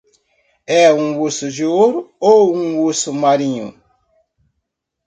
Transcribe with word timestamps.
É 0.65 0.91
um 0.91 1.19
urso 1.21 1.51
de 1.51 1.63
ouro 1.63 2.11
ou 2.19 2.55
um 2.57 2.79
urso 2.79 3.13
marinho? 3.13 3.79